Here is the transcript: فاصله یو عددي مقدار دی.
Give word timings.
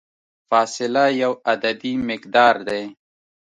فاصله 0.49 1.05
یو 1.21 1.31
عددي 1.51 1.93
مقدار 2.09 2.55
دی. 2.67 2.83